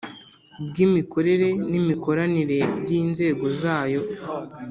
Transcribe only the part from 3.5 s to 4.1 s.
zayo